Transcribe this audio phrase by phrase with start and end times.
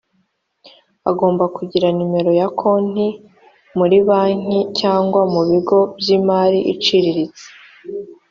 [1.09, 3.07] agomba kugira nimero ya konti
[3.77, 7.45] muri banki cyangwa mu bigo by’imari icicriritse